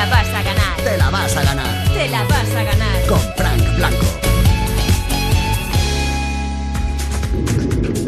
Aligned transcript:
la 0.00 0.06
vas 0.06 0.28
a 0.28 0.42
ganar. 0.42 0.76
Te 0.82 0.96
la 0.96 1.10
vas 1.10 1.36
a 1.36 1.42
ganar. 1.44 1.92
Te 1.92 2.08
la 2.08 2.24
vas 2.24 2.54
a 2.54 2.62
ganar. 2.62 3.06
Con 3.06 3.20
Frank 3.36 3.76
Blanco. 3.76 4.06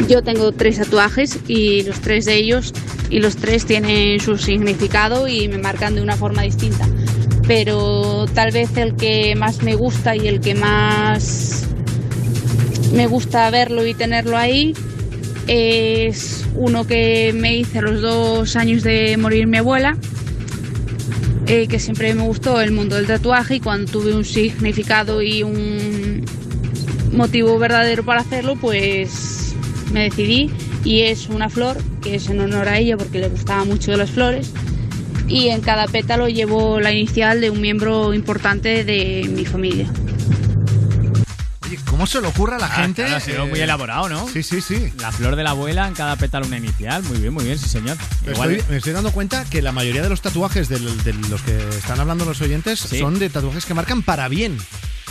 Yo 0.09 0.23
tengo 0.23 0.53
tres 0.53 0.79
tatuajes 0.79 1.39
y 1.49 1.83
los 1.83 2.01
tres 2.01 2.25
de 2.25 2.37
ellos 2.37 2.73
y 3.11 3.21
los 3.21 3.37
tres 3.37 3.67
tienen 3.67 4.21
su 4.21 4.39
significado 4.39 5.29
y 5.29 5.49
me 5.49 5.59
marcan 5.59 5.95
de 5.95 6.01
una 6.01 6.17
forma 6.17 6.43
distinta. 6.43 6.87
Pero 7.47 8.24
tal 8.33 8.53
vez 8.53 8.74
el 8.79 8.97
que 8.97 9.35
más 9.35 9.63
me 9.63 9.74
gusta 9.74 10.17
y 10.17 10.29
el 10.29 10.40
que 10.40 10.54
más 10.54 11.67
me 12.95 13.06
gusta 13.06 13.51
verlo 13.51 13.85
y 13.87 13.93
tenerlo 13.93 14.38
ahí 14.38 14.74
es 15.47 16.47
uno 16.55 16.87
que 16.87 17.34
me 17.34 17.55
hice 17.56 17.80
a 17.80 17.83
los 17.83 18.01
dos 18.01 18.56
años 18.56 18.83
de 18.83 19.16
morir 19.19 19.47
mi 19.47 19.59
abuela, 19.59 19.97
eh, 21.55 21.69
que 21.69 21.78
siempre 21.78 22.14
me 22.14 22.23
gustó 22.23 22.62
el 22.62 22.73
mundo 22.73 22.96
del 22.96 23.06
tatuaje 23.06 23.56
y 23.56 23.60
cuando 23.60 23.93
tuve 23.93 24.15
un 24.15 24.24
significado 24.24 25.20
y 25.20 25.43
un 25.43 26.24
motivo 27.12 27.59
verdadero 27.59 28.06
para 28.06 28.23
hacerlo, 28.23 28.56
pues 28.56 29.55
me 29.93 30.05
decidí 30.05 30.51
y 30.83 31.02
es 31.02 31.29
una 31.29 31.51
flor 31.51 31.77
que 32.01 32.15
es 32.15 32.30
en 32.30 32.41
honor 32.41 32.69
a 32.69 32.79
ella 32.79 32.96
porque 32.96 33.19
le 33.19 33.29
gustaba 33.29 33.66
mucho 33.66 33.95
las 33.98 34.12
flores 34.12 34.51
y 35.29 35.48
en 35.48 35.60
cada 35.60 35.87
pétalo 35.88 36.27
llevo 36.27 36.80
la 36.80 36.91
inicial 36.91 37.43
de 37.43 37.51
un 37.51 37.60
miembro 37.60 38.15
importante 38.15 38.82
de 38.82 39.29
mi 39.30 39.45
familia. 39.45 39.93
¿Cómo 42.02 42.06
se 42.11 42.20
le 42.20 42.27
ocurre 42.27 42.56
a 42.56 42.59
la 42.59 42.66
Ah, 42.66 42.83
gente? 42.83 43.02
claro, 43.02 43.16
ha 43.16 43.20
sido 43.20 43.45
eh, 43.45 43.48
muy 43.48 43.61
elaborado, 43.61 44.09
¿no? 44.09 44.29
Sí, 44.29 44.43
sí, 44.43 44.60
sí. 44.60 44.93
La 44.98 45.12
flor 45.12 45.37
de 45.37 45.45
la 45.45 45.51
abuela 45.51 45.87
en 45.87 45.95
cada 45.95 46.16
pétalo 46.16 46.47
una 46.47 46.59
inicial. 46.59 47.02
Muy 47.05 47.19
bien, 47.19 47.33
muy 47.33 47.45
bien, 47.45 47.56
sí, 47.59 47.69
señor. 47.69 47.97
Me 48.27 48.33
Igual- 48.33 48.51
estoy, 48.52 48.70
me 48.73 48.77
estoy 48.79 48.93
dando 48.93 49.12
cuenta 49.12 49.45
que 49.45 49.62
la 49.62 49.70
mayoría 49.70 50.02
de 50.02 50.09
los 50.09 50.20
tatuajes 50.20 50.69
de, 50.69 50.80
los 50.80 51.43
que 51.43 51.57
están 51.79 52.01
hablando 52.01 52.24
los 52.24 52.41
oyentes 52.41 52.80
Sí. 52.80 52.98
son 52.98 53.20
de 53.20 53.30
tatuajes 53.30 53.65
que 53.66 53.74
marcan 53.74 54.02
para 54.02 54.27
bien. 54.29 54.59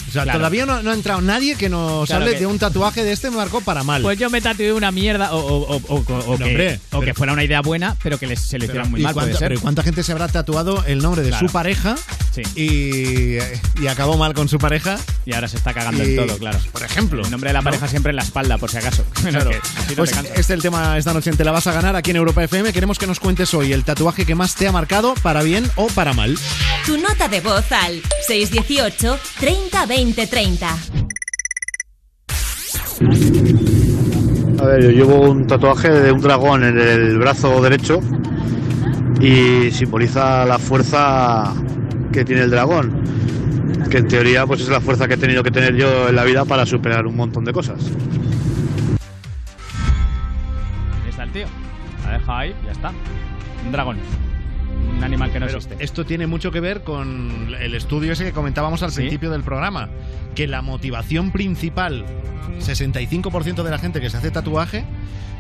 O 0.09 0.11
sea, 0.11 0.23
Claro. 0.23 0.39
todavía 0.39 0.65
no, 0.65 0.81
no 0.83 0.91
ha 0.91 0.93
entrado 0.93 1.21
nadie 1.21 1.55
que 1.55 1.69
nos 1.69 2.07
Claro 2.07 2.23
hable 2.23 2.33
que- 2.33 2.41
de 2.41 2.45
un 2.47 2.59
tatuaje 2.59 3.03
de 3.05 3.13
este 3.13 3.29
me 3.29 3.37
marcó 3.37 3.61
para 3.61 3.83
mal. 3.83 4.01
Pues 4.01 4.19
yo 4.19 4.29
me 4.29 4.41
tatué 4.41 4.73
una 4.73 4.91
mierda 4.91 5.31
o, 5.33 5.37
o- 5.39 5.75
o- 5.77 5.95
o- 5.95 5.99
No, 5.99 6.37
que, 6.37 6.43
hombre, 6.43 6.79
o 6.91 6.99
que 6.99 7.05
pero- 7.05 7.15
fuera 7.15 7.31
una 7.33 7.43
idea 7.45 7.61
buena, 7.61 7.95
pero 8.03 8.17
que 8.17 8.27
les, 8.27 8.41
se 8.41 8.59
le 8.59 8.67
Pero, 8.67 8.79
hiciera 8.81 8.89
muy 8.89 8.99
¿y 8.99 9.03
mal, 9.03 9.13
puede 9.13 9.27
cuánta, 9.27 9.39
ser. 9.39 9.47
pero 9.49 9.59
¿y 9.59 9.61
cuánta 9.61 9.83
gente 9.83 10.03
se 10.03 10.11
habrá 10.11 10.27
tatuado 10.27 10.83
el 10.85 11.01
nombre 11.01 11.21
de 11.21 11.29
Claro. 11.29 11.47
su 11.47 11.53
pareja 11.53 11.95
Sí. 12.31 12.43
y, 12.55 13.81
y 13.83 13.87
acabó 13.87 14.15
mal 14.17 14.33
con 14.33 14.47
su 14.47 14.57
pareja? 14.57 14.97
Y 15.25 15.33
ahora 15.33 15.49
se 15.49 15.57
está 15.57 15.73
cagando 15.73 16.01
Y- 16.03 16.11
en 16.17 16.25
todo, 16.27 16.37
claro. 16.37 16.59
Por 16.71 16.81
ejemplo. 16.83 17.23
El 17.25 17.29
nombre 17.31 17.49
de 17.49 17.53
la 17.53 17.59
¿no? 17.59 17.65
pareja 17.65 17.87
siempre 17.89 18.11
en 18.11 18.15
la 18.15 18.21
espalda, 18.23 18.57
por 18.57 18.71
si 18.71 18.77
acaso. 18.77 19.03
Bueno, 19.21 19.39
Claro. 19.41 19.49
que 19.51 19.57
así 19.57 19.89
no 19.89 19.95
Pues 19.97 20.11
este 20.17 20.39
es 20.41 20.49
el 20.49 20.61
tema 20.61 20.97
esta 20.97 21.13
noche 21.13 21.29
en 21.29 21.37
Te 21.37 21.43
la 21.43 21.51
vas 21.51 21.67
a 21.67 21.73
ganar 21.73 21.95
aquí 21.97 22.11
en 22.11 22.17
Europa 22.17 22.43
FM. 22.43 22.71
Queremos 22.73 22.97
que 22.99 23.05
nos 23.07 23.19
cuentes 23.19 23.53
hoy 23.53 23.73
el 23.73 23.83
tatuaje 23.83 24.25
que 24.25 24.33
más 24.35 24.55
te 24.55 24.67
ha 24.67 24.71
marcado, 24.71 25.13
para 25.21 25.43
bien 25.43 25.69
o 25.75 25.87
para 25.87 26.13
mal. 26.13 26.37
Tu 26.85 26.97
nota 26.97 27.27
de 27.27 27.41
voz 27.41 27.69
al 27.71 28.01
618 28.27 29.19
30 29.39 29.85
20 29.85 30.27
30. 30.27 30.77
A 34.59 34.65
ver, 34.65 34.83
yo 34.83 34.89
llevo 34.91 35.21
un 35.31 35.47
tatuaje 35.47 35.89
de 35.89 36.11
un 36.11 36.21
dragón 36.21 36.63
en 36.63 36.79
el 36.79 37.17
brazo 37.17 37.61
derecho 37.61 37.99
y 39.19 39.71
simboliza 39.71 40.45
la 40.45 40.59
fuerza 40.59 41.53
que 42.11 42.25
tiene 42.25 42.41
el 42.43 42.51
dragón, 42.51 42.91
que 43.89 43.97
en 43.99 44.07
teoría 44.07 44.45
pues 44.45 44.61
es 44.61 44.69
la 44.69 44.81
fuerza 44.81 45.07
que 45.07 45.15
he 45.15 45.17
tenido 45.17 45.43
que 45.43 45.51
tener 45.51 45.75
yo 45.75 46.09
en 46.09 46.15
la 46.15 46.23
vida 46.23 46.45
para 46.45 46.65
superar 46.65 47.05
un 47.07 47.15
montón 47.15 47.45
de 47.45 47.53
cosas. 47.53 47.79
Ahí 51.03 51.09
está 51.09 51.23
el 51.23 51.31
tío. 51.31 51.45
La 52.05 52.13
deja 52.17 52.39
ahí, 52.39 52.55
ya 52.65 52.71
está. 52.71 52.91
Un 53.65 53.71
dragón. 53.71 53.97
Un 54.97 55.03
animal 55.03 55.31
que 55.31 55.39
no 55.39 55.45
Pero 55.47 55.57
existe. 55.59 55.83
esto 55.83 56.05
tiene 56.05 56.27
mucho 56.27 56.51
que 56.51 56.59
ver 56.59 56.83
con 56.83 57.53
el 57.59 57.75
estudio 57.75 58.13
ese 58.13 58.23
que 58.25 58.31
comentábamos 58.31 58.83
al 58.83 58.91
Sí. 58.91 58.97
principio 59.01 59.29
del 59.31 59.43
programa, 59.43 59.89
que 60.35 60.47
la 60.47 60.61
motivación 60.61 61.31
principal, 61.31 62.05
65% 62.59 63.63
de 63.63 63.71
la 63.71 63.77
gente 63.77 64.01
que 64.01 64.09
se 64.09 64.17
hace 64.17 64.31
tatuaje, 64.31 64.83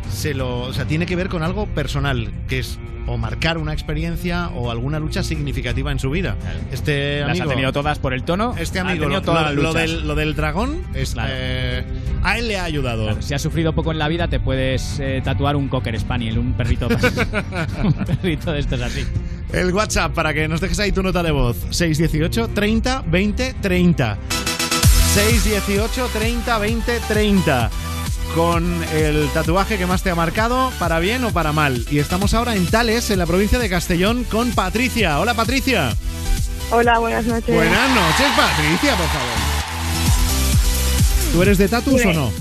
se 0.09 0.33
lo, 0.33 0.61
o 0.61 0.73
sea, 0.73 0.85
tiene 0.85 1.05
que 1.05 1.15
ver 1.15 1.29
con 1.29 1.43
algo 1.43 1.65
personal, 1.67 2.31
que 2.47 2.59
es 2.59 2.79
o 3.07 3.17
marcar 3.17 3.57
una 3.57 3.73
experiencia 3.73 4.49
o 4.49 4.69
alguna 4.69 4.99
lucha 4.99 5.23
significativa 5.23 5.91
en 5.91 5.97
su 5.97 6.11
vida. 6.11 6.35
Este 6.71 7.21
Las 7.21 7.31
amigo, 7.31 7.45
ha 7.45 7.49
tenido 7.49 7.73
todas 7.73 7.97
por 7.97 8.13
el 8.13 8.21
tono. 8.23 8.53
este 8.59 8.77
ha 8.77 8.83
amigo, 8.83 9.05
tenido 9.05 9.19
lo, 9.21 9.25
todas 9.25 9.53
lo- 9.55 9.63
las 9.63 9.73
del, 9.73 10.07
lo 10.07 10.13
del 10.15 10.35
dragón, 10.35 10.83
es, 10.93 11.13
Claro. 11.13 11.31
eh, 11.33 11.83
a 12.23 12.37
él 12.37 12.47
le 12.47 12.59
ha 12.59 12.63
ayudado. 12.63 13.05
Claro, 13.05 13.21
si 13.23 13.33
has 13.33 13.41
sufrido 13.41 13.73
poco 13.73 13.91
en 13.91 13.97
la 13.97 14.07
vida, 14.07 14.27
te 14.27 14.39
puedes 14.39 14.99
eh, 14.99 15.19
tatuar 15.23 15.55
un 15.55 15.67
Cocker 15.67 15.99
Spaniel, 15.99 16.37
un 16.37 16.53
perrito. 16.53 16.87
un 17.83 17.93
perrito 17.93 18.51
de 18.51 18.59
estos 18.59 18.79
así. 18.81 19.03
El 19.51 19.73
WhatsApp 19.73 20.13
para 20.13 20.33
que 20.33 20.47
nos 20.47 20.61
dejes 20.61 20.79
ahí 20.79 20.91
tu 20.91 21.01
nota 21.01 21.23
de 21.23 21.31
voz. 21.31 21.57
618 21.71 22.49
30 22.53 23.03
20 23.07 23.55
30. 23.61 24.17
618 25.15 26.07
30 26.13 26.57
20 26.59 26.99
30. 27.07 27.69
Con 28.35 28.81
el 28.93 29.29
tatuaje 29.33 29.77
que 29.77 29.85
más 29.85 30.03
te 30.03 30.09
ha 30.09 30.15
marcado, 30.15 30.71
para 30.79 30.99
bien 30.99 31.23
o 31.25 31.31
para 31.31 31.51
mal. 31.51 31.85
Y 31.91 31.99
estamos 31.99 32.33
ahora 32.33 32.55
en 32.55 32.65
Tales, 32.65 33.09
en 33.09 33.19
la 33.19 33.25
provincia 33.25 33.59
de 33.59 33.69
Castellón, 33.69 34.23
con 34.23 34.51
Patricia. 34.51 35.19
Hola 35.19 35.33
Patricia. 35.33 35.93
Hola, 36.71 36.99
buenas 36.99 37.25
noches. 37.25 37.53
Buenas 37.53 37.89
noches, 37.89 38.27
Patricia, 38.37 38.95
por 38.95 39.07
favor. 39.07 39.29
¿Tú 41.33 41.41
eres 41.41 41.57
de 41.57 41.67
tatus 41.67 42.05
o 42.05 42.13
no? 42.13 42.31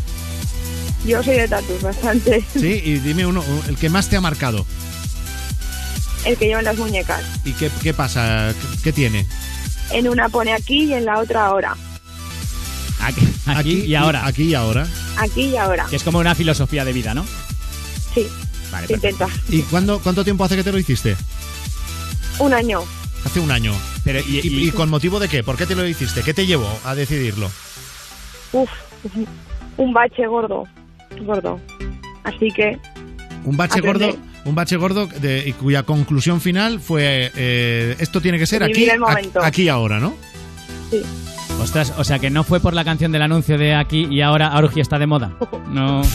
Yo 1.04 1.22
soy 1.24 1.34
de 1.34 1.48
tatus, 1.48 1.82
bastante. 1.82 2.44
Sí, 2.52 2.80
y 2.84 2.98
dime 2.98 3.26
uno, 3.26 3.42
el 3.68 3.76
que 3.76 3.88
más 3.88 4.08
te 4.08 4.16
ha 4.16 4.20
marcado. 4.20 4.64
El 6.24 6.36
que 6.36 6.46
lleva 6.46 6.60
en 6.60 6.66
las 6.66 6.76
muñecas. 6.76 7.22
¿Y 7.44 7.52
qué, 7.52 7.70
qué 7.82 7.92
pasa? 7.94 8.54
¿Qué, 8.54 8.82
qué 8.84 8.92
tiene? 8.92 9.26
En 9.90 10.08
una 10.08 10.28
pone 10.28 10.52
aquí 10.52 10.84
y 10.84 10.94
en 10.94 11.06
la 11.06 11.18
otra 11.18 11.46
ahora. 11.46 11.76
Aquí, 13.00 13.26
aquí 13.46 13.80
y 13.86 13.94
ahora. 13.94 14.26
Aquí 14.26 14.44
y 14.44 14.54
ahora. 14.54 14.86
Aquí 15.16 15.42
y 15.48 15.56
ahora. 15.56 15.86
Que 15.88 15.96
es 15.96 16.02
como 16.02 16.18
una 16.18 16.34
filosofía 16.34 16.84
de 16.84 16.92
vida, 16.92 17.14
¿no? 17.14 17.24
Sí, 18.14 18.26
Vale, 18.72 18.86
intenta. 18.90 19.26
¿Y 19.48 19.62
cuándo, 19.62 19.98
cuánto 20.00 20.22
tiempo 20.24 20.44
hace 20.44 20.56
que 20.56 20.62
te 20.64 20.72
lo 20.72 20.78
hiciste? 20.78 21.16
Un 22.38 22.54
año. 22.54 22.80
Hace 23.24 23.40
un 23.40 23.50
año. 23.50 23.74
Pero, 24.04 24.20
¿Y, 24.20 24.38
y- 24.46 24.68
y 24.68 24.70
con 24.70 24.88
motivo 24.88 25.18
de 25.20 25.28
qué? 25.28 25.42
¿Por 25.42 25.56
qué 25.56 25.66
te 25.66 25.74
lo 25.74 25.86
hiciste? 25.86 26.22
¿Qué 26.22 26.32
te 26.32 26.46
llevó 26.46 26.68
a 26.84 26.94
decidirlo? 26.94 27.50
Uf, 28.52 28.70
un 29.76 29.92
bache 29.92 30.26
gordo. 30.26 30.64
Gordo. 31.22 31.60
Así 32.24 32.50
que 32.54 32.78
Un 33.44 33.56
bache 33.56 33.78
Aprender. 33.80 34.12
gordo, 34.12 34.22
un 34.44 34.54
bache 34.54 34.76
gordo 34.76 35.06
de, 35.06 35.48
y 35.48 35.52
cuya 35.52 35.82
conclusión 35.82 36.40
final 36.40 36.80
fue 36.80 37.30
eh, 37.34 37.96
esto 37.98 38.20
tiene 38.20 38.38
que 38.38 38.46
ser 38.46 38.62
Vivir 38.64 38.76
aquí, 38.76 38.90
el 38.90 39.00
momento. 39.00 39.40
a- 39.42 39.46
aquí 39.46 39.62
y 39.64 39.68
ahora, 39.68 39.98
¿no? 40.00 40.14
sí. 40.90 41.02
Ostras, 41.60 41.92
o 41.98 42.04
sea 42.04 42.18
que 42.18 42.30
no 42.30 42.44
fue 42.44 42.60
por 42.60 42.74
la 42.74 42.84
canción 42.84 43.12
del 43.12 43.22
anuncio 43.22 43.58
de 43.58 43.74
aquí 43.74 44.06
y 44.10 44.20
ahora 44.22 44.48
Aruji 44.48 44.80
está 44.80 44.98
de 44.98 45.06
moda. 45.06 45.32
No. 45.68 46.02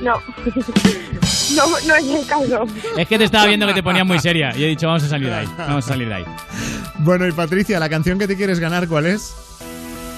No. 0.00 0.20
no, 1.56 1.66
no 1.86 1.96
es 1.96 2.04
el 2.04 2.26
caso. 2.26 2.64
Es 2.98 3.08
que 3.08 3.16
te 3.16 3.24
estaba 3.24 3.46
viendo 3.46 3.66
que 3.66 3.72
te 3.72 3.82
ponías 3.82 4.06
muy 4.06 4.18
seria 4.18 4.54
y 4.54 4.64
he 4.64 4.66
dicho, 4.66 4.86
vamos 4.86 5.02
a 5.04 5.08
salir 5.08 5.28
de 5.28 5.34
ahí. 5.34 5.48
Vamos 5.56 5.86
a 5.86 5.88
salir 5.88 6.08
de 6.08 6.14
ahí. 6.14 6.24
Bueno, 6.98 7.26
y 7.26 7.32
Patricia, 7.32 7.80
la 7.80 7.88
canción 7.88 8.18
que 8.18 8.26
te 8.28 8.36
quieres 8.36 8.60
ganar, 8.60 8.86
¿cuál 8.86 9.06
es? 9.06 9.34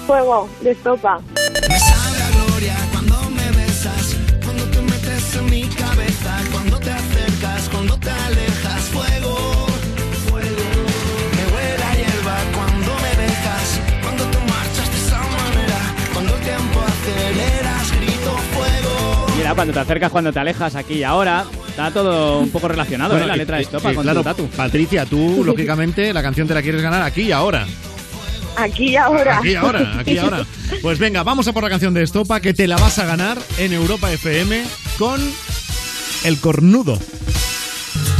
Fuego, 0.05 0.49
de 0.61 0.71
estopa. 0.71 1.21
Cuando 19.57 19.73
te 19.73 19.79
acercas, 19.79 20.11
cuando 20.11 20.31
te 20.31 20.39
alejas, 20.39 20.75
aquí 20.75 20.93
y 20.93 21.03
ahora, 21.03 21.43
está 21.67 21.89
todo 21.89 22.41
un 22.41 22.51
poco 22.51 22.67
relacionado, 22.67 23.15
Bueno, 23.15 23.25
¿eh? 23.25 23.27
La 23.29 23.35
letra 23.35 23.57
de 23.57 23.63
estopa 23.63 23.91
con 23.91 24.03
claro, 24.03 24.19
tu 24.19 24.23
tatu. 24.23 24.47
Patricia, 24.49 25.03
tú, 25.07 25.43
lógicamente, 25.45 26.13
la 26.13 26.21
canción 26.21 26.47
te 26.47 26.53
la 26.53 26.61
quieres 26.61 26.83
ganar 26.83 27.01
aquí 27.01 27.23
y 27.23 27.31
ahora. 27.31 27.65
Aquí 28.55 28.89
y 28.89 28.95
ahora. 28.97 29.39
Aquí 29.39 29.49
y 29.49 29.55
ahora, 29.55 29.99
aquí 29.99 30.11
y 30.11 30.17
ahora. 30.19 30.45
Pues 30.83 30.99
venga, 30.99 31.23
vamos 31.23 31.47
a 31.47 31.53
por 31.53 31.63
la 31.63 31.69
canción 31.69 31.91
de 31.95 32.03
Estopa 32.03 32.39
que 32.39 32.53
te 32.53 32.67
la 32.67 32.77
vas 32.77 32.99
a 32.99 33.07
ganar 33.07 33.39
en 33.57 33.73
Europa 33.73 34.11
FM 34.11 34.63
con 34.99 35.19
El 36.23 36.39
Cornudo. 36.39 36.99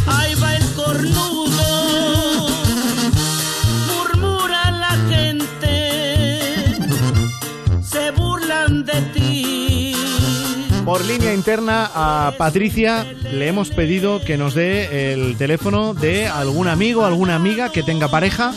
Ahí 0.08 0.34
va 0.42 0.56
el 0.56 0.74
cornudo, 0.74 1.37
Por 10.88 11.04
línea 11.04 11.34
interna 11.34 11.92
a 11.94 12.34
Patricia 12.38 13.06
le 13.34 13.48
hemos 13.50 13.72
pedido 13.72 14.22
que 14.24 14.38
nos 14.38 14.54
dé 14.54 15.12
el 15.12 15.36
teléfono 15.36 15.94
de 15.94 16.28
algún 16.28 16.70
amigo, 16.70 17.06
alguna 17.06 17.36
amiga 17.36 17.74
que 17.74 17.84
tenga 17.84 18.08
pareja. 18.08 18.54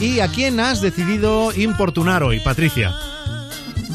¿Y 0.00 0.20
a 0.20 0.28
quién 0.28 0.60
has 0.60 0.80
decidido 0.80 1.52
importunar 1.54 2.22
hoy, 2.22 2.40
Patricia? 2.40 2.94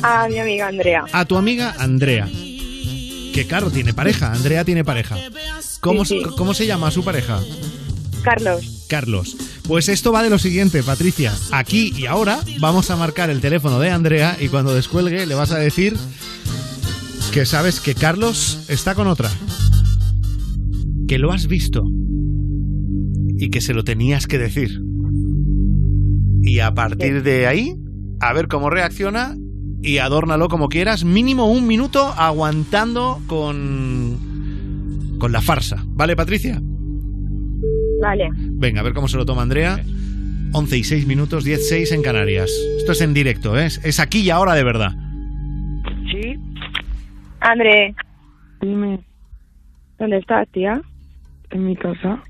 A 0.03 0.27
mi 0.29 0.37
amiga 0.37 0.67
Andrea. 0.67 1.05
A 1.11 1.25
tu 1.25 1.35
amiga 1.35 1.73
Andrea. 1.79 2.27
Que 2.27 3.45
claro, 3.49 3.71
tiene 3.71 3.91
pareja. 3.95 4.33
Andrea 4.33 4.63
tiene 4.63 4.85
pareja. 4.85 5.17
¿Cómo, 5.79 6.05
Sí, 6.05 6.19
sí. 6.19 6.29
se- 6.29 6.35
¿Cómo 6.35 6.53
se 6.53 6.67
llama 6.67 6.91
su 6.91 7.03
pareja? 7.03 7.39
Carlos. 8.21 8.85
Carlos. 8.87 9.35
Pues 9.67 9.89
esto 9.89 10.11
va 10.11 10.21
de 10.21 10.29
lo 10.29 10.37
siguiente, 10.37 10.83
Patricia. 10.83 11.33
Aquí 11.51 11.91
y 11.97 12.05
ahora 12.05 12.39
vamos 12.59 12.91
a 12.91 12.95
marcar 12.97 13.31
el 13.31 13.41
teléfono 13.41 13.79
de 13.79 13.89
Andrea 13.89 14.37
y 14.39 14.47
cuando 14.49 14.75
descuelgue 14.75 15.25
le 15.25 15.35
vas 15.35 15.51
a 15.51 15.57
decir 15.57 15.95
que 17.33 17.45
sabes 17.45 17.79
que 17.79 17.93
Carlos 17.95 18.65
está 18.69 18.95
con 18.95 19.07
otra. 19.07 19.29
Que 21.07 21.17
lo 21.19 21.31
has 21.31 21.47
visto. 21.47 21.83
Y 23.37 23.49
que 23.49 23.61
se 23.61 23.73
lo 23.73 23.83
tenías 23.83 24.27
que 24.27 24.37
decir. 24.37 24.81
Y 26.41 26.59
a 26.59 26.73
partir 26.73 27.23
de 27.23 27.47
ahí, 27.47 27.75
a 28.19 28.33
ver 28.33 28.47
cómo 28.47 28.69
reacciona 28.69 29.35
y 29.81 29.97
adórnalo 29.99 30.47
como 30.49 30.67
quieras. 30.69 31.03
Mínimo 31.05 31.51
un 31.51 31.67
minuto 31.67 32.13
aguantando 32.17 33.19
con. 33.27 34.17
con 35.19 35.31
la 35.31 35.41
farsa. 35.41 35.83
¿Vale, 35.87 36.15
Patricia? 36.15 36.61
Vale. 38.01 38.29
Venga, 38.35 38.81
a 38.81 38.83
ver 38.83 38.93
cómo 38.93 39.07
se 39.07 39.17
lo 39.17 39.25
toma 39.25 39.43
Andrea. 39.43 39.83
11 40.51 40.77
y 40.77 40.83
6 40.83 41.05
minutos, 41.05 41.43
10, 41.43 41.67
6 41.69 41.91
en 41.91 42.01
Canarias. 42.01 42.49
Esto 42.79 42.93
es 42.93 43.01
en 43.01 43.13
directo, 43.13 43.57
¿eh? 43.59 43.67
Es- 43.67 43.79
es 43.83 43.99
aquí 43.99 44.21
y 44.21 44.29
ahora 44.31 44.55
de 44.55 44.63
verdad. 44.63 44.95
André. 47.41 47.95
Dime. 48.61 48.99
¿Dónde 49.97 50.17
estás, 50.17 50.47
tía? 50.49 50.81
En 51.51 51.65
mi 51.65 51.75
casa. 51.75 52.23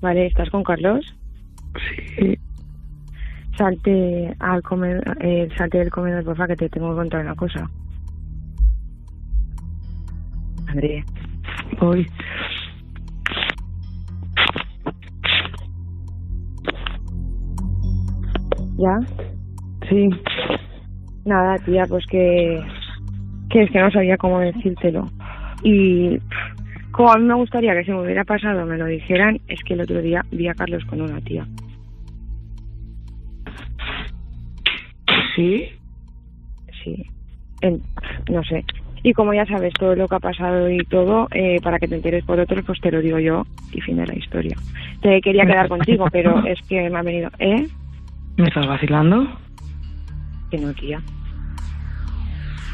Vale, 0.00 0.26
¿estás 0.26 0.50
con 0.50 0.64
Carlos? 0.64 1.04
Sí. 2.16 2.38
Salte 3.56 4.34
al 4.40 4.62
comer, 4.62 5.02
eh, 5.20 5.48
salte 5.56 5.78
del 5.78 5.90
comedor, 5.90 6.24
porfa, 6.24 6.46
que 6.46 6.56
te 6.56 6.68
tengo 6.68 6.90
que 6.90 6.96
contar 6.96 7.20
una 7.20 7.34
cosa. 7.34 7.68
André. 10.66 11.04
Voy. 11.80 12.06
¿Ya? 18.78 18.98
Sí. 19.88 20.08
Nada, 21.24 21.58
tía, 21.58 21.86
pues 21.86 22.04
que, 22.06 22.64
que 23.52 23.62
es 23.62 23.70
que 23.70 23.78
no 23.80 23.90
sabía 23.90 24.16
cómo 24.16 24.40
decírtelo. 24.40 25.08
Y 25.62 26.18
como 26.90 27.12
a 27.12 27.18
mí 27.18 27.24
me 27.24 27.34
gustaría 27.34 27.74
que 27.74 27.84
se 27.84 27.92
me 27.92 28.00
hubiera 28.00 28.24
pasado, 28.24 28.64
me 28.64 28.78
lo 28.78 28.86
dijeran, 28.86 29.40
es 29.46 29.62
que 29.62 29.74
el 29.74 29.82
otro 29.82 30.00
día 30.00 30.24
vi 30.32 30.48
a 30.48 30.54
Carlos 30.54 30.84
con 30.86 31.02
una 31.02 31.20
tía. 31.20 31.46
¿Sí? 35.36 35.68
Sí. 36.82 37.04
En- 37.60 37.82
no 38.30 38.42
sé. 38.44 38.64
Y 39.04 39.12
como 39.12 39.34
ya 39.34 39.44
sabes 39.46 39.74
todo 39.74 39.94
lo 39.96 40.08
que 40.08 40.14
ha 40.14 40.20
pasado 40.20 40.70
y 40.70 40.78
todo, 40.84 41.28
eh, 41.32 41.58
para 41.62 41.78
que 41.78 41.88
te 41.88 41.96
enteres 41.96 42.24
por 42.24 42.38
otros, 42.40 42.64
pues 42.64 42.80
te 42.80 42.90
lo 42.90 43.00
digo 43.00 43.18
yo 43.18 43.44
y 43.72 43.80
fin 43.80 43.96
de 43.96 44.06
la 44.06 44.14
historia. 44.14 44.56
Te 45.00 45.20
quería 45.20 45.44
quedar 45.44 45.68
contigo, 45.76 46.06
pero 46.10 46.44
es 46.46 46.60
que 46.68 46.88
me 46.88 46.98
ha 46.98 47.02
venido... 47.02 47.30
¿Eh? 47.38 47.66
¿Me 48.36 48.44
estás 48.44 48.66
vacilando? 48.66 49.26
Que 50.50 50.58
no, 50.58 50.72
tía. 50.74 51.00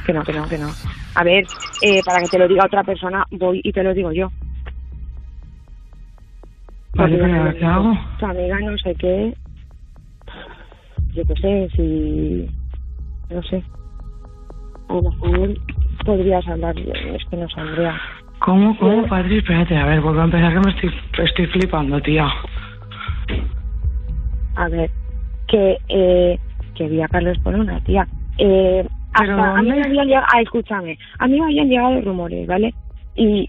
Que 0.09 0.15
no, 0.15 0.25
que 0.25 0.33
no, 0.33 0.49
que 0.49 0.57
no. 0.57 0.71
A 1.17 1.23
ver, 1.23 1.45
eh, 1.83 2.01
para 2.03 2.23
que 2.23 2.29
te 2.29 2.39
lo 2.39 2.49
diga 2.49 2.65
otra 2.65 2.83
persona, 2.83 3.27
voy 3.31 3.61
y 3.63 3.73
te 3.73 3.83
lo 3.83 3.93
digo 3.93 4.11
yo. 4.11 4.33
Vale, 6.95 7.19
pero 7.19 7.55
¿qué 7.55 7.65
hago? 7.67 7.93
Tu 8.19 8.25
amiga 8.25 8.59
no 8.59 8.79
sé 8.79 8.95
qué. 8.95 9.35
Yo 11.13 11.23
qué 11.27 11.35
sé, 11.35 11.69
si. 11.77 12.49
No 13.29 13.43
sé. 13.43 13.63
A 14.89 14.95
lo 14.95 15.03
mejor 15.03 15.55
podrías 16.07 16.49
hablar. 16.49 16.79
Es 16.79 17.23
que 17.27 17.37
no 17.37 17.47
sé, 17.51 17.61
Andrea. 17.61 18.01
¿Cómo, 18.39 18.79
cómo, 18.79 19.07
Patri? 19.09 19.37
Espérate, 19.37 19.77
a 19.77 19.85
ver, 19.85 20.01
vuelvo 20.01 20.23
a 20.23 20.25
empezar 20.25 20.55
que 20.55 20.61
me 20.61 20.71
estoy, 20.71 20.91
estoy 21.19 21.47
flipando, 21.49 22.01
tía. 22.01 22.31
A 24.57 24.69
ver, 24.71 24.91
que. 25.47 25.77
Eh, 25.87 26.39
que 26.75 26.89
vi 26.89 27.03
a 27.03 27.09
Carlos 27.09 27.37
con 27.43 27.57
una 27.57 27.79
tía. 27.85 28.09
Eh, 28.39 28.89
¿Pero 29.19 29.35
hasta 29.35 29.59
a 29.59 29.63
mí 29.63 29.71
me 29.71 29.83
habían 29.83 30.07
llegado. 30.07 30.27
Ah, 30.33 30.41
escúchame. 30.41 30.99
A 31.19 31.27
mí 31.27 31.39
me 31.39 31.47
habían 31.47 31.69
llegado 31.69 32.01
rumores, 32.01 32.47
¿vale? 32.47 32.75
Y. 33.15 33.49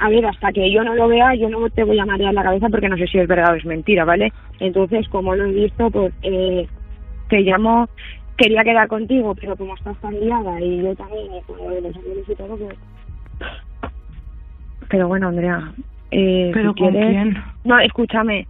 A 0.00 0.08
ver, 0.08 0.24
hasta 0.26 0.52
que 0.52 0.70
yo 0.70 0.84
no 0.84 0.94
lo 0.94 1.08
vea, 1.08 1.34
yo 1.34 1.48
no 1.48 1.68
te 1.70 1.82
voy 1.82 1.98
a 1.98 2.06
marear 2.06 2.32
la 2.32 2.44
cabeza 2.44 2.68
porque 2.68 2.88
no 2.88 2.96
sé 2.96 3.08
si 3.08 3.18
es 3.18 3.26
verdad 3.26 3.52
o 3.52 3.56
es 3.56 3.64
mentira, 3.64 4.04
¿vale? 4.04 4.32
Entonces, 4.60 5.08
como 5.08 5.34
lo 5.34 5.46
he 5.46 5.52
visto, 5.52 5.90
pues 5.90 6.14
eh, 6.22 6.68
te 7.28 7.40
llamo, 7.40 7.88
quería 8.36 8.62
quedar 8.62 8.86
contigo, 8.86 9.34
pero 9.34 9.56
como 9.56 9.74
estás 9.74 9.96
tan 10.00 10.18
liada 10.20 10.60
y 10.60 10.82
yo 10.82 10.94
también, 10.94 11.26
y 11.34 11.42
con 11.42 11.58
lo 11.58 11.70
de 11.70 11.80
los 11.80 11.96
y 12.28 12.34
todo, 12.36 12.56
pues... 12.56 12.78
Pero 14.88 15.08
bueno, 15.08 15.28
Andrea, 15.28 15.72
eh, 16.12 16.52
¿Pero 16.54 16.72
si 16.74 16.80
con 16.80 16.92
quieres... 16.92 17.10
quién? 17.10 17.36
No, 17.64 17.80
escúchame, 17.80 18.46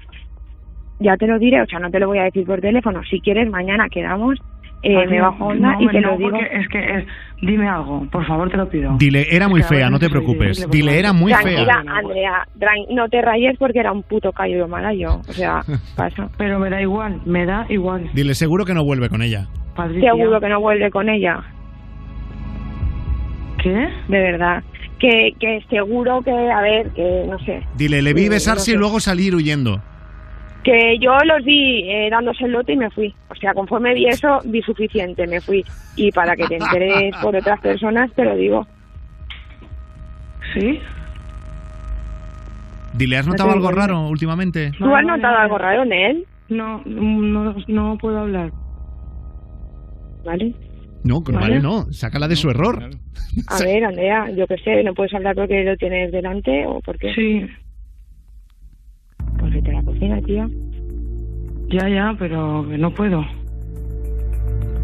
ya 1.00 1.16
te 1.16 1.26
lo 1.26 1.38
diré, 1.38 1.62
o 1.62 1.66
sea, 1.66 1.78
no 1.78 1.90
te 1.90 1.98
lo 1.98 2.08
voy 2.08 2.18
a 2.18 2.24
decir 2.24 2.44
por 2.44 2.60
teléfono. 2.60 3.02
Si 3.04 3.20
quieres, 3.20 3.48
mañana 3.48 3.88
quedamos, 3.88 4.38
eh, 4.82 5.06
me 5.06 5.20
bajo 5.20 5.46
onda 5.46 5.72
no, 5.72 5.82
y 5.82 5.88
te 5.88 6.00
no, 6.00 6.10
lo 6.12 6.16
digo. 6.16 6.30
porque 6.30 6.48
es 6.52 6.68
que, 6.68 6.78
es, 6.78 7.06
dime 7.42 7.68
algo, 7.68 8.06
por 8.10 8.24
favor, 8.26 8.48
te 8.50 8.56
lo 8.56 8.68
pido. 8.68 8.96
Dile, 8.98 9.26
era 9.30 9.48
muy 9.48 9.62
fea, 9.62 9.90
no 9.90 9.98
te 9.98 10.08
preocupes. 10.08 10.68
Dile, 10.70 10.98
era 10.98 11.12
muy 11.12 11.32
Tranquila, 11.32 11.82
fea. 11.82 11.92
Andrea, 11.96 12.48
no 12.90 13.08
te 13.08 13.20
rayes 13.22 13.56
porque 13.58 13.80
era 13.80 13.92
un 13.92 14.02
puto 14.02 14.32
callo 14.32 14.68
mala 14.68 14.94
yo. 14.94 15.20
O 15.28 15.32
sea, 15.32 15.62
pasa. 15.96 16.28
Pero 16.36 16.58
me 16.58 16.70
da 16.70 16.80
igual, 16.80 17.20
me 17.24 17.44
da 17.44 17.66
igual. 17.68 18.08
Dile, 18.14 18.34
seguro 18.34 18.64
que 18.64 18.74
no 18.74 18.84
vuelve 18.84 19.08
con 19.08 19.22
ella. 19.22 19.48
Patricia. 19.74 20.12
Seguro 20.12 20.40
que 20.40 20.48
no 20.48 20.60
vuelve 20.60 20.90
con 20.90 21.08
ella. 21.08 21.42
¿Qué? 23.62 23.88
De 24.08 24.18
verdad. 24.20 24.62
Que, 24.98 25.32
que 25.38 25.64
seguro 25.70 26.22
que, 26.22 26.30
a 26.30 26.60
ver, 26.60 26.90
que 26.90 27.24
no 27.28 27.38
sé. 27.40 27.62
Dile, 27.76 28.02
le 28.02 28.14
vi 28.14 28.28
besarse 28.28 28.60
no 28.60 28.64
sé. 28.64 28.72
y 28.72 28.76
luego 28.76 29.00
salir 29.00 29.34
huyendo. 29.34 29.80
Que 30.64 30.98
yo 31.00 31.16
los 31.24 31.44
vi 31.44 31.88
eh, 31.88 32.08
dándose 32.10 32.44
el 32.44 32.52
lote 32.52 32.72
y 32.72 32.76
me 32.76 32.90
fui. 32.90 33.14
O 33.30 33.34
sea, 33.36 33.54
conforme 33.54 33.94
vi 33.94 34.06
eso, 34.06 34.40
vi 34.44 34.60
suficiente, 34.62 35.26
me 35.26 35.40
fui. 35.40 35.64
Y 35.96 36.10
para 36.12 36.34
que 36.36 36.46
te 36.46 36.56
enteres 36.56 37.14
por 37.22 37.34
otras 37.36 37.60
personas, 37.60 38.12
te 38.12 38.24
lo 38.24 38.36
digo. 38.36 38.66
¿Sí? 40.54 40.80
Dile, 42.94 43.16
¿has 43.18 43.26
No 43.26 43.32
notado 43.32 43.50
algo 43.52 43.70
raro 43.70 44.08
últimamente? 44.08 44.72
¿Tú 44.78 44.94
has 44.94 45.04
notado 45.04 45.36
algo 45.38 45.58
raro 45.58 45.82
en 45.84 45.92
él? 45.92 46.26
No, 46.48 46.82
no, 46.84 47.54
no 47.68 47.98
puedo 47.98 48.18
hablar. 48.18 48.50
¿Vale? 50.24 50.54
No, 51.04 51.20
vale, 51.20 51.38
Vale. 51.38 51.60
no. 51.60 51.84
Sácala 51.92 52.26
de 52.26 52.36
su 52.36 52.50
error. 52.50 52.90
A 53.46 53.58
ver, 53.62 53.84
Andrea, 53.84 54.30
yo 54.30 54.46
qué 54.46 54.56
sé, 54.58 54.82
¿no 54.82 54.94
puedes 54.94 55.14
hablar 55.14 55.36
porque 55.36 55.62
lo 55.62 55.76
tienes 55.76 56.10
delante 56.10 56.66
o 56.66 56.80
por 56.80 56.98
qué? 56.98 57.14
Sí, 57.14 57.46
Pues 59.38 59.52
vete 59.52 59.70
a 59.70 59.74
la 59.74 59.82
cocina, 59.98 60.20
tía. 60.22 60.48
ya, 61.68 61.88
ya, 61.88 62.14
pero 62.18 62.62
no 62.62 62.90
puedo. 62.92 63.24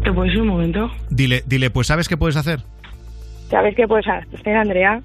¿Te 0.03 0.11
puedes 0.13 0.33
ir 0.33 0.41
un 0.41 0.47
momento? 0.49 0.91
Dile, 1.09 1.41
dile, 1.47 1.69
pues 1.69 1.87
¿sabes 1.87 2.07
qué 2.07 2.17
puedes 2.17 2.35
hacer? 2.35 2.59
¿Sabes 3.49 3.75
qué 3.75 3.87
puedes 3.87 4.05
hacer, 4.07 4.55
Andrea? 4.55 5.01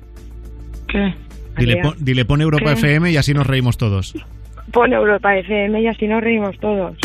¿Qué? 0.88 1.14
Dile, 1.56 1.74
Andrea. 1.74 1.82
pon, 1.82 1.94
dile, 2.04 2.24
pon 2.24 2.40
Europa 2.40 2.74
¿Qué? 2.74 2.80
FM 2.80 3.10
y 3.10 3.16
así 3.16 3.32
nos 3.32 3.46
reímos 3.46 3.78
todos. 3.78 4.14
Pon 4.72 4.92
Europa 4.92 5.36
FM 5.36 5.80
y 5.80 5.86
así 5.86 6.06
nos 6.06 6.22
reímos 6.22 6.58
todos. 6.58 6.96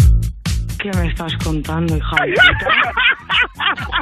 ¿Qué 0.81 0.91
me 0.97 1.07
estás 1.07 1.33
contando, 1.43 1.95
hija 1.95 2.25
de 2.25 2.31
puta? 2.33 2.91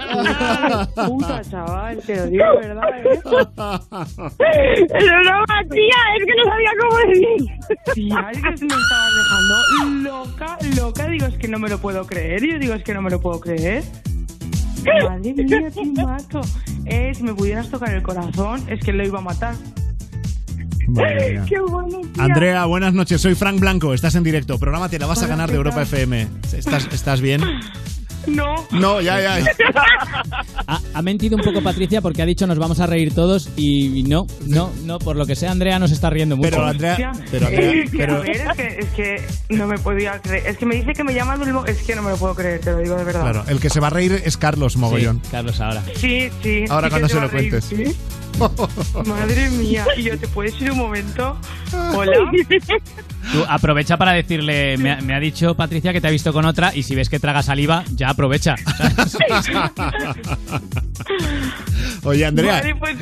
puta, 1.08 1.42
chaval, 1.50 1.98
te 2.06 2.16
lo 2.16 2.26
digo 2.28 2.46
de 2.62 2.68
verdad, 2.68 2.90
¿eh? 2.96 3.10
¡Es 3.14 5.06
broma, 5.06 5.64
tía! 5.70 6.00
Es 6.18 6.26
que 6.26 6.36
no 6.36 6.44
sabía 6.50 6.72
cómo 6.80 6.98
decir. 7.08 7.50
Tía, 7.94 8.30
es 8.32 8.38
que 8.42 8.66
me 8.66 8.74
estabas 8.74 9.12
dejando 9.18 10.02
loca, 10.04 10.58
loca. 10.76 11.08
Digo, 11.08 11.26
es 11.28 11.38
que 11.38 11.48
no 11.48 11.60
me 11.60 11.70
lo 11.70 11.78
puedo 11.80 12.06
creer. 12.06 12.44
Yo 12.46 12.60
digo, 12.60 12.74
es 12.74 12.84
que 12.84 12.94
no 12.94 13.02
me 13.02 13.10
lo 13.10 13.20
puedo 13.22 13.40
creer. 13.40 13.84
Madre 15.04 15.34
mía, 15.34 15.72
te 15.72 15.86
mato. 15.86 16.42
Eh, 16.86 17.14
si 17.16 17.24
me 17.24 17.34
pudieras 17.34 17.70
tocar 17.70 17.94
el 17.94 18.04
corazón, 18.04 18.64
es 18.70 18.84
que 18.84 18.92
lo 18.92 19.06
iba 19.06 19.20
a 19.20 19.22
matar. 19.22 19.56
¡Qué 21.48 21.60
bueno! 21.60 22.02
Andrea, 22.18 22.66
buenas 22.66 22.94
noches. 22.94 23.22
Soy 23.22 23.36
Frank 23.36 23.60
Blanco. 23.60 23.94
Estás 23.94 24.16
en 24.16 24.24
directo. 24.24 24.60
Programa 24.60 24.90
te 24.90 25.00
la 25.00 25.08
vas 25.08 25.24
a 25.24 25.28
ganar 25.28 25.48
de 25.48 25.54
¿qué 25.54 25.58
Europa? 25.58 25.82
FM. 25.82 26.28
¿Estás, 26.54 26.90
¿Estás 26.92 27.22
bien? 27.22 27.42
No. 28.28 28.56
No, 28.72 29.02
ya, 29.02 29.20
ya. 29.20 29.46
Ha, 30.68 30.80
ha 30.94 31.02
mentido 31.02 31.36
un 31.36 31.44
poco 31.44 31.62
Patricia 31.62 32.02
porque 32.02 32.22
ha 32.22 32.26
dicho 32.26 32.48
nos 32.48 32.58
vamos 32.58 32.80
a 32.80 32.88
reír 32.88 33.14
todos 33.14 33.50
y 33.58 34.04
no, 34.04 34.26
no, 34.48 34.72
no, 34.86 35.00
por 35.00 35.16
lo 35.16 35.26
que 35.26 35.36
sea 35.36 35.52
Andrea 35.52 35.78
nos 35.80 35.92
está 35.92 36.10
riendo 36.10 36.38
mucho. 36.38 36.50
Pero 36.52 36.66
Andrea, 36.66 37.12
pero 37.32 37.48
Andrea, 37.48 37.72
es 37.84 37.92
que, 37.92 37.98
pero 37.98 38.16
a 38.18 38.20
ver, 38.22 38.36
es 38.36 38.54
que, 38.56 38.68
es 38.80 38.90
que 39.50 39.56
no 39.56 39.68
me 39.68 39.78
podía 39.78 40.20
creer. 40.22 40.48
Es 40.48 40.58
que 40.58 40.66
me 40.66 40.76
dice 40.76 40.94
que 40.94 41.04
me 41.04 41.14
llama 41.14 41.38
del 41.38 41.54
mo- 41.54 41.66
Es 41.66 41.84
que 41.84 41.96
no 41.96 42.02
me 42.02 42.12
lo 42.12 42.18
puedo 42.18 42.36
creer, 42.36 42.60
te 42.62 42.72
lo 42.72 42.78
digo 42.80 42.96
de 42.96 43.04
verdad. 43.04 43.22
claro, 43.22 43.44
el 43.48 43.60
que 43.60 43.70
se 43.70 43.80
va 43.80 43.88
a 43.88 43.92
reír 43.92 44.22
es 44.24 44.38
Carlos 44.38 44.78
Mogollón. 44.78 45.22
Sí, 45.24 45.30
Carlos 45.32 45.60
ahora. 45.60 45.84
Sí, 45.96 46.30
sí. 46.42 46.66
Ahora 46.70 46.88
sí 46.88 46.92
cuando 46.92 47.08
se 47.10 47.16
te 47.16 47.22
lo 47.22 47.28
reír, 47.28 47.50
cuentes. 47.52 47.66
¿sí? 47.66 47.98
Madre 49.06 49.50
mía. 49.52 49.86
Y 49.98 50.04
yo, 50.04 50.18
¿te 50.18 50.28
puedes 50.28 50.60
ir 50.62 50.72
un 50.72 50.78
momento? 50.78 51.38
Hola. 51.94 52.14
Tú 53.32 53.44
aprovecha 53.48 53.98
para 53.98 54.12
decirle, 54.12 54.78
me 54.78 54.92
ha, 54.92 55.02
me 55.02 55.16
ha 55.16 55.20
dicho 55.20 55.56
Patricia 55.56 55.94
que 55.94 56.02
te 56.02 56.08
ha 56.08 56.12
visto 56.12 56.34
con 56.34 56.46
otra 56.46 56.76
y 56.76 56.84
si 56.84 56.94
ves 56.94 57.10
que 57.10 57.20
traga 57.20 57.42
saliva, 57.42 57.84
ya 57.96 58.10
aprovecha. 58.10 58.54
Oye, 62.04 62.26
Andrea. 62.26 62.54
Vale, 62.54 62.76
pues 62.76 62.98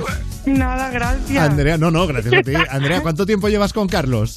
nada, 0.45 0.91
gracias. 0.91 1.49
Andrea, 1.49 1.77
no, 1.77 1.89
no, 1.89 2.05
gracias 2.05 2.33
a 2.33 2.41
ti. 2.43 2.53
Andrea, 2.69 3.01
¿cuánto 3.01 3.25
tiempo 3.25 3.49
llevas 3.49 3.73
con 3.73 3.87
Carlos? 3.87 4.35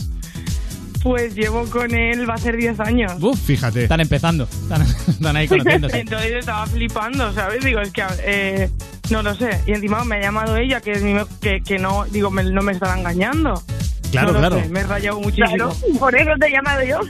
Pues 1.03 1.35
llevo 1.35 1.67
con 1.67 1.95
él, 1.95 2.29
va 2.29 2.35
a 2.35 2.39
ser 2.39 2.57
10 2.57 2.81
años. 2.81 3.13
Uf, 3.21 3.39
fíjate. 3.39 3.83
Están 3.83 4.01
empezando. 4.01 4.45
Están, 4.45 4.83
están 4.83 5.37
ahí 5.37 5.47
conociéndose. 5.47 6.01
Entonces 6.01 6.33
estaba 6.33 6.67
flipando, 6.67 7.31
¿sabes? 7.35 7.63
Digo, 7.63 7.81
es 7.81 7.93
que 7.93 8.03
eh, 8.21 8.71
no 9.11 9.23
lo 9.23 9.35
sé. 9.35 9.61
Y 9.67 9.73
encima 9.73 10.05
me 10.05 10.17
ha 10.17 10.21
llamado 10.21 10.57
ella, 10.57 10.81
que, 10.81 10.93
es 10.93 11.03
mi 11.03 11.15
me- 11.15 11.27
que, 11.41 11.61
que 11.63 11.79
no, 11.79 12.05
digo, 12.11 12.31
me- 12.31 12.45
no 12.45 12.63
me 12.63 12.73
estará 12.73 12.99
engañando. 12.99 13.63
Claro, 14.11 14.33
No 14.33 14.39
claro. 14.39 14.61
sé, 14.61 14.69
me 14.69 14.81
he 14.81 14.85
rayado 14.85 15.19
muchísimo. 15.21 15.49
Claro, 15.49 15.75
por 15.99 16.15
eso 16.15 16.31
te 16.39 16.47
he 16.47 16.51
llamado 16.53 16.83
yo. 16.85 17.01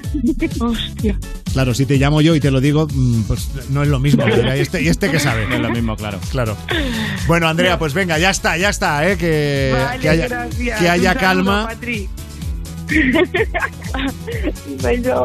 Hostia. 0.65 1.19
Claro, 1.53 1.75
si 1.75 1.85
te 1.87 1.99
llamo 1.99 2.21
yo 2.23 2.35
y 2.35 2.41
te 2.41 2.51
lo 2.51 2.61
digo, 2.63 2.89
mm, 2.91 3.23
pues 3.25 3.49
no 3.71 3.83
es 3.83 3.89
lo 3.89 3.99
mismo. 3.99 4.25
¿Y 4.29 4.59
este, 4.61 4.81
y 4.83 4.89
este 4.89 5.11
que 5.11 5.21
sabe? 5.21 5.47
No 5.47 5.55
es 5.57 5.61
lo 5.61 5.71
mismo, 5.71 5.97
claro. 5.97 6.19
Claro. 6.31 6.57
Bueno, 7.27 7.47
Andrea, 7.47 7.79
pues 7.79 7.93
venga, 7.93 8.19
ya 8.19 8.31
está, 8.31 8.57
ya 8.57 8.71
está, 8.71 9.07
¿eh? 9.09 9.19
Que, 9.19 9.75
Vale, 9.77 10.01
que 10.01 10.09
haya, 10.09 10.29
gracias. 10.29 10.81
que 10.81 10.89
haya 10.89 11.13
Un 11.13 11.19
saludo, 11.19 11.21
calma. 11.21 11.67
Patri. 11.69 12.09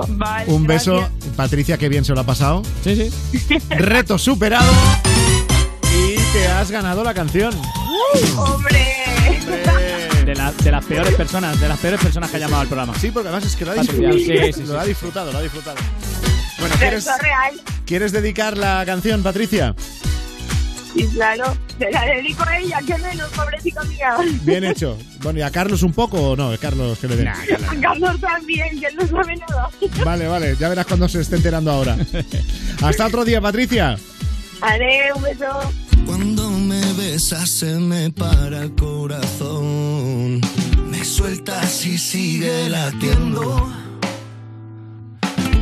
Vale, 0.09 0.45
Un 0.51 0.67
beso. 0.67 0.97
gracias. 0.97 1.35
Patricia, 1.35 1.77
qué 1.77 1.89
bien 1.89 2.03
se 2.05 2.13
lo 2.13 2.19
ha 2.19 2.25
pasado. 2.25 2.61
Sí, 2.83 3.09
sí. 3.09 3.57
Reto 3.69 4.17
superado. 4.17 4.69
Te 6.33 6.47
has 6.47 6.69
ganado 6.71 7.03
la 7.03 7.13
canción. 7.13 7.53
¡Hombre! 8.37 8.85
De, 10.25 10.35
la- 10.35 10.51
de 10.51 10.71
las 10.71 10.85
peores 10.85 11.15
personas, 11.15 11.59
de 11.59 11.67
las 11.67 11.79
peores 11.79 11.99
personas 11.99 12.29
que 12.29 12.37
ha 12.37 12.39
llamado 12.39 12.61
al 12.61 12.67
programa. 12.67 12.93
Sí, 12.99 13.09
porque 13.11 13.29
además 13.29 13.45
es 13.45 13.55
que 13.55 13.65
lo 13.65 13.71
ha 13.71 13.75
disfrutado. 13.75 14.13
sí, 14.13 14.25
sí, 14.25 14.53
sí. 14.53 14.63
Lo 14.65 14.79
ha 14.79 14.85
disfrutado, 14.85 15.31
lo 15.31 15.37
ha 15.39 15.41
disfrutado. 15.41 15.77
Bueno, 16.59 16.75
¿quieres, 16.77 16.99
eso 17.05 17.15
es 17.15 17.21
real. 17.21 17.61
¿quieres 17.85 18.11
dedicar 18.11 18.57
la 18.57 18.83
canción, 18.85 19.23
Patricia? 19.23 19.73
Y 20.95 21.05
claro, 21.07 21.55
se 21.77 21.89
la 21.91 22.03
dedico 22.05 22.43
a 22.43 22.57
ella, 22.59 22.79
que 22.85 22.97
menos, 22.97 23.29
pobrecita 23.29 23.83
mía. 23.85 24.15
Bien 24.41 24.63
hecho. 24.63 24.97
Bueno, 25.21 25.39
¿y 25.39 25.41
a 25.43 25.51
Carlos 25.51 25.83
un 25.83 25.93
poco 25.93 26.31
o 26.31 26.35
no? 26.35 26.51
Carlos, 26.59 26.97
que 26.99 27.07
le 27.07 27.15
dé. 27.15 27.27
A 27.27 27.35
Carlos 27.81 28.19
también, 28.19 28.79
que 28.79 28.87
él 28.87 28.95
no 28.95 29.07
sabe 29.07 29.35
nada. 29.37 29.69
Vale, 30.03 30.27
vale, 30.27 30.55
ya 30.59 30.67
verás 30.69 30.85
cuando 30.85 31.07
se 31.07 31.21
esté 31.21 31.37
enterando 31.37 31.71
ahora. 31.71 31.95
Hasta 32.83 33.05
otro 33.07 33.23
día, 33.25 33.39
Patricia. 33.41 33.97
Haré 34.61 35.13
un 35.15 35.21
beso. 35.23 35.45
Cuando 36.09 36.49
me 36.49 36.81
besas 36.93 37.47
se 37.51 37.77
me 37.77 38.09
para 38.09 38.63
el 38.63 38.73
corazón. 38.73 40.41
Me 40.89 41.05
sueltas 41.05 41.85
y 41.85 41.99
sigue 41.99 42.67
latiendo. 42.67 43.69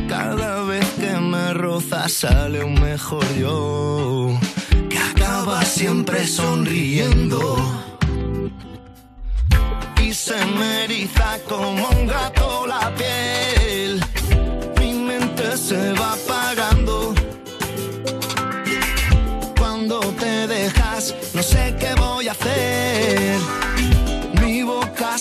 Cada 0.08 0.62
vez 0.62 0.86
que 0.98 1.12
me 1.20 1.52
rozas 1.52 2.12
sale 2.12 2.64
un 2.64 2.80
mejor 2.80 3.26
yo. 3.34 4.38
Que 4.88 4.98
acaba 4.98 5.62
siempre 5.66 6.26
sonriendo. 6.26 7.54
Y 10.02 10.14
se 10.14 10.46
me 10.46 10.84
eriza 10.84 11.40
como 11.46 11.90
un 11.90 12.06
gato 12.06 12.66
la 12.66 12.94
piel. 12.94 13.57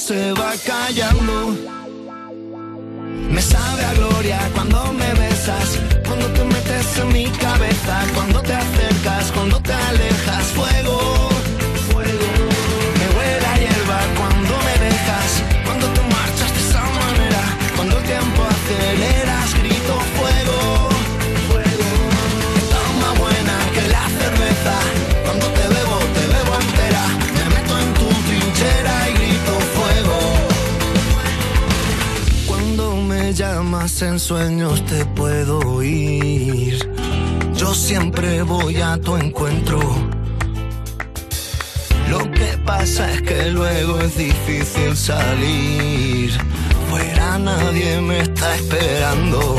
Se 0.07 0.31
va 0.31 0.53
callando. 0.65 1.53
Me 3.29 3.41
sabe 3.41 3.83
a 3.83 3.93
gloria 3.95 4.39
cuando 4.53 4.93
me 4.93 5.13
besas, 5.15 5.77
cuando 6.07 6.27
te 6.27 6.43
metes 6.45 6.97
en 6.99 7.07
mi 7.11 7.25
cabeza, 7.25 8.05
cuando 8.15 8.41
te 8.41 8.53
acercas, 8.53 9.31
cuando 9.33 9.59
te 9.59 9.73
alejas. 9.73 10.06
En 34.01 34.19
sueños 34.19 34.85
te 34.85 35.05
puedo 35.05 35.59
oír. 35.59 36.77
Yo 37.55 37.73
siempre 37.73 38.43
voy 38.43 38.77
a 38.79 38.97
tu 38.97 39.15
encuentro. 39.15 39.79
Lo 42.09 42.19
que 42.31 42.57
pasa 42.63 43.11
es 43.11 43.21
que 43.23 43.49
luego 43.49 43.99
es 43.99 44.15
difícil 44.17 44.95
salir. 44.95 46.31
Fuera 46.89 47.39
nadie 47.39 47.99
me 48.01 48.19
está 48.19 48.55
esperando. 48.55 49.55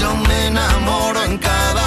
Yo 0.00 0.16
me 0.16 0.46
enamoro 0.48 1.22
en 1.22 1.38
cada 1.38 1.85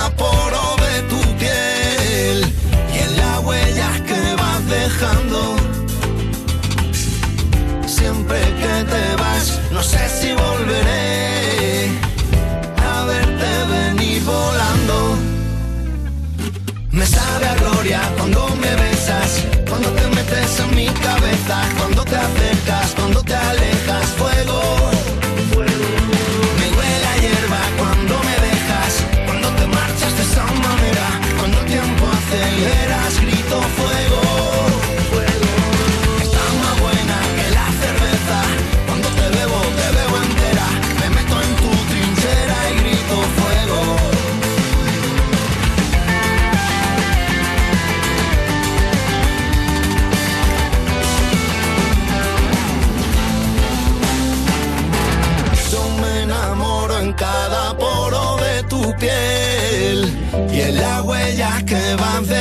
en 21.32 21.89
mi 21.89 21.89
huellas 61.60 61.64
que 61.64 61.96
vas 61.96 62.39